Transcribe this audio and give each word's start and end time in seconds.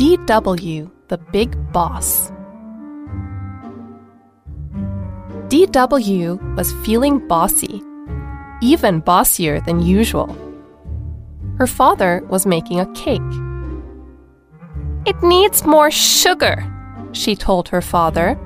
DW, 0.00 0.90
the 1.08 1.18
big 1.18 1.54
boss. 1.74 2.32
DW 5.48 6.56
was 6.56 6.72
feeling 6.86 7.28
bossy, 7.28 7.82
even 8.62 9.00
bossier 9.00 9.60
than 9.60 9.82
usual. 9.82 10.34
Her 11.58 11.66
father 11.66 12.24
was 12.30 12.46
making 12.46 12.80
a 12.80 12.90
cake. 12.94 13.20
It 15.04 15.22
needs 15.22 15.66
more 15.66 15.90
sugar, 15.90 16.64
she 17.12 17.36
told 17.36 17.68
her 17.68 17.82
father. 17.82 18.38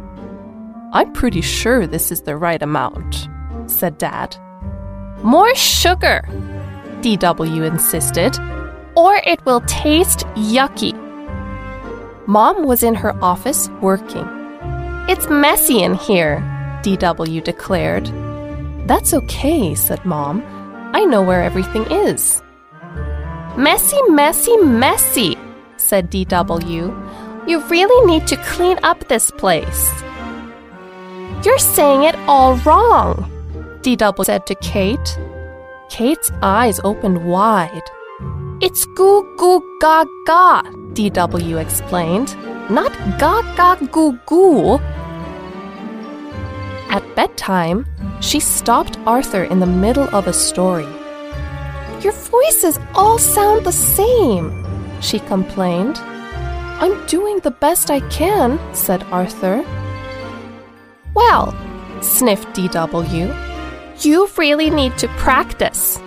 I'm 0.93 1.13
pretty 1.13 1.41
sure 1.41 1.87
this 1.87 2.11
is 2.11 2.23
the 2.23 2.37
right 2.37 2.65
amount, 2.65 3.29
said 3.69 3.97
Dad. 3.99 4.37
More 5.23 5.55
sugar, 5.55 6.25
DW 7.03 7.65
insisted, 7.65 8.37
or 8.97 9.21
it 9.25 9.45
will 9.47 9.61
taste 9.69 10.27
yucky. 10.35 11.04
Mom 12.27 12.65
was 12.65 12.83
in 12.83 12.95
her 12.95 13.15
office 13.23 13.69
working. 13.83 14.27
It's 15.09 15.29
messy 15.29 15.83
in 15.83 15.95
here, 15.95 16.41
DW 16.83 17.45
declared. 17.45 18.07
That's 18.89 19.13
okay, 19.13 19.75
said 19.75 20.05
Mom. 20.07 20.43
I 20.95 21.05
know 21.05 21.23
where 21.23 21.43
everything 21.43 21.85
is. 21.91 22.43
Messy, 23.59 24.01
messy, 24.09 24.57
messy, 24.57 25.37
said 25.77 26.11
DW. 26.11 27.49
You 27.49 27.61
really 27.67 28.07
need 28.07 28.27
to 28.29 28.37
clean 28.37 28.79
up 28.83 29.07
this 29.09 29.31
place. 29.31 29.93
You're 31.45 31.59
saying 31.59 32.05
it 32.05 32.17
all 32.27 32.57
wrong, 32.59 33.31
DW 33.83 34.25
said 34.25 34.47
to 34.47 34.55
Kate. 34.57 35.19
Kate's 35.91 36.31
eyes 36.43 36.81
opened 36.85 37.27
wide. 37.27 37.83
It's 38.63 38.87
goo 38.97 39.29
goo 39.37 39.61
ga 39.79 40.07
ga, 40.27 40.63
DW 40.95 41.61
explained. 41.61 42.37
Not 42.71 42.93
ga 43.19 43.43
ga 43.57 43.75
goo 43.93 44.19
goo. 44.27 44.79
At 46.89 47.03
bedtime, 47.17 47.87
she 48.21 48.41
stopped 48.41 48.99
Arthur 49.07 49.45
in 49.45 49.61
the 49.61 49.67
middle 49.67 50.09
of 50.15 50.27
a 50.27 50.33
story. 50.33 50.89
Your 52.01 52.13
voices 52.13 52.79
all 52.95 53.19
sound 53.19 53.67
the 53.67 53.73
same, 53.73 54.65
she 55.01 55.19
complained. 55.19 55.99
I'm 56.81 57.07
doing 57.07 57.41
the 57.41 57.51
best 57.51 57.91
I 57.91 58.01
can, 58.11 58.61
said 58.75 59.03
Arthur. 59.05 59.65
Well, 61.15 61.55
sniffed 62.03 62.49
DW, 62.49 63.35
you 64.05 64.29
really 64.37 64.71
need 64.71 64.99
to 64.99 65.09
practice. 65.17 65.99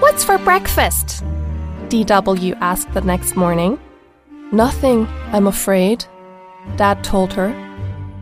What's 0.00 0.24
for 0.24 0.38
breakfast? 0.38 1.24
DW 1.88 2.56
asked 2.60 2.92
the 2.92 3.00
next 3.00 3.36
morning. 3.36 3.78
Nothing, 4.52 5.06
I'm 5.32 5.46
afraid, 5.46 6.04
Dad 6.76 7.02
told 7.02 7.32
her. 7.32 7.50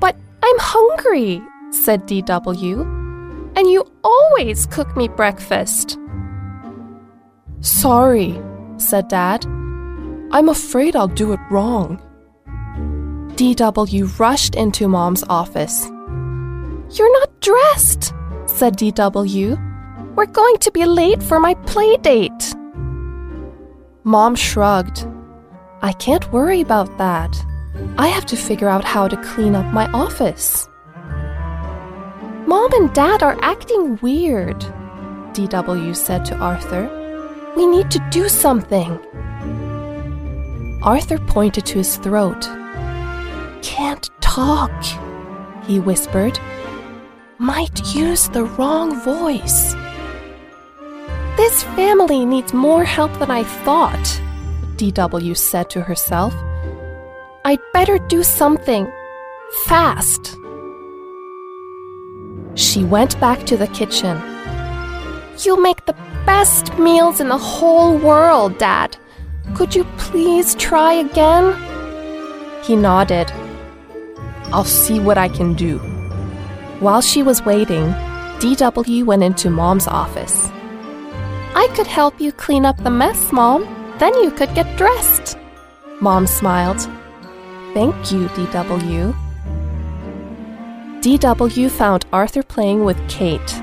But 0.01 0.17
I'm 0.43 0.59
hungry, 0.59 1.43
said 1.71 2.07
DW, 2.07 2.81
and 3.57 3.71
you 3.71 3.85
always 4.03 4.67
cook 4.67 4.97
me 4.97 5.09
breakfast. 5.09 5.99
Sorry, 7.61 8.41
said 8.79 9.09
Dad. 9.09 9.45
I'm 10.33 10.49
afraid 10.49 10.97
I'll 10.97 11.09
do 11.09 11.33
it 11.33 11.41
wrong. 11.51 12.01
DW 13.37 14.19
rushed 14.19 14.55
into 14.55 14.89
Mom's 14.89 15.25
office. 15.29 15.87
You're 15.87 17.13
not 17.21 17.41
dressed, 17.41 18.15
said 18.47 18.77
DW. 18.77 20.15
We're 20.15 20.27
going 20.27 20.57
to 20.59 20.71
be 20.71 20.87
late 20.87 21.23
for 21.23 21.41
my 21.41 21.55
play 21.67 21.97
date. 21.99 22.55
Mom 24.05 24.35
shrugged. 24.35 25.07
I 25.85 25.93
can't 25.93 26.33
worry 26.33 26.63
about 26.63 26.97
that. 26.97 27.45
I 27.99 28.09
have 28.09 28.25
to 28.27 28.37
figure 28.37 28.71
out 28.71 28.87
how 28.87 29.07
to 29.07 29.23
clean 29.23 29.55
up 29.55 29.71
my 29.71 29.87
office. 29.93 30.67
Mom 32.47 32.73
and 32.73 32.91
Dad 32.95 33.23
are 33.23 33.37
acting 33.43 33.99
weird, 34.01 34.61
DW 35.35 35.95
said 35.95 36.25
to 36.25 36.37
Arthur. 36.37 36.89
We 37.55 37.67
need 37.67 37.91
to 37.91 38.09
do 38.11 38.31
something. 38.31 38.99
Arthur 40.83 41.19
pointed 41.19 41.67
to 41.67 41.77
his 41.77 41.99
throat. 41.99 42.49
Can't 43.61 44.09
talk, 44.23 44.73
he 45.67 45.81
whispered. 45.81 46.41
Might 47.37 47.95
use 47.95 48.29
the 48.29 48.45
wrong 48.45 48.99
voice. 49.03 49.75
This 51.37 51.63
family 51.77 52.25
needs 52.25 52.55
more 52.55 52.85
help 52.85 53.13
than 53.19 53.31
I 53.31 53.43
thought, 53.43 54.23
DW 54.77 55.37
said 55.37 55.71
to 55.71 55.81
herself. 55.81 56.35
I'd 57.45 57.61
better 57.73 57.99
do 57.99 58.23
something. 58.23 58.91
Fast. 59.67 60.37
She 62.55 62.85
went 62.85 63.19
back 63.21 63.45
to 63.47 63.57
the 63.57 63.67
kitchen. 63.69 64.17
You 65.45 65.61
make 65.61 65.85
the 65.87 65.97
best 66.25 66.77
meals 66.79 67.21
in 67.21 67.29
the 67.29 67.39
whole 67.39 67.99
world, 67.99 68.59
Dad. 68.59 68.97
Could 69.55 69.75
you 69.75 69.85
please 69.99 70.55
try 70.55 70.95
again? 70.95 71.55
He 72.63 72.77
nodded. 72.77 73.31
I'll 74.53 74.65
see 74.65 75.01
what 75.01 75.19
I 75.19 75.29
can 75.29 75.55
do. 75.55 75.79
While 76.81 77.03
she 77.03 77.23
was 77.23 77.45
waiting, 77.45 77.87
DW 78.39 79.05
went 79.05 79.23
into 79.23 79.51
Mom's 79.51 79.87
office. 79.87 80.49
I 81.57 81.69
could 81.75 81.87
help 81.87 82.21
you 82.21 82.33
clean 82.33 82.65
up 82.65 82.83
the 82.83 82.91
mess, 82.91 83.33
Mom. 83.33 83.65
Then 83.99 84.15
you 84.23 84.31
could 84.31 84.55
get 84.55 84.77
dressed. 84.77 85.39
Mom 86.01 86.27
smiled. 86.27 86.81
Thank 87.75 88.13
you, 88.13 88.29
DW. 88.29 89.15
DW 91.01 91.71
found 91.71 92.07
Arthur 92.13 92.43
playing 92.43 92.85
with 92.85 92.99
Kate. 93.09 93.63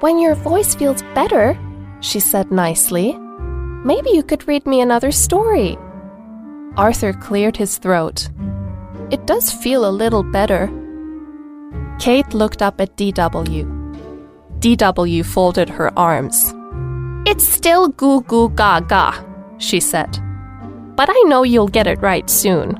When 0.00 0.18
your 0.18 0.34
voice 0.34 0.74
feels 0.74 1.02
better, 1.14 1.58
she 2.00 2.20
said 2.20 2.50
nicely, 2.50 3.16
maybe 3.84 4.10
you 4.10 4.22
could 4.22 4.48
read 4.48 4.66
me 4.66 4.80
another 4.80 5.12
story. 5.12 5.78
Arthur 6.76 7.12
cleared 7.12 7.56
his 7.56 7.78
throat. 7.78 8.28
It 9.10 9.26
does 9.26 9.52
feel 9.52 9.88
a 9.88 9.92
little 9.92 10.22
better. 10.22 10.70
Kate 11.98 12.34
looked 12.34 12.62
up 12.62 12.80
at 12.80 12.96
DW. 12.96 13.64
DW 14.58 15.24
folded 15.24 15.68
her 15.68 15.96
arms. 15.98 16.54
It's 17.32 17.48
still 17.48 17.88
goo 17.88 18.20
goo 18.28 18.50
ga 18.50 18.80
ga, 18.80 19.24
she 19.56 19.80
said. 19.80 20.18
But 20.96 21.08
I 21.08 21.18
know 21.28 21.44
you'll 21.44 21.66
get 21.66 21.86
it 21.86 22.02
right 22.02 22.28
soon. 22.28 22.76